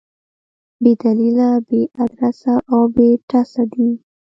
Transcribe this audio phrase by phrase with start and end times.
[0.81, 3.89] بې دلیله، بې ادرسه او بې ټسه دي.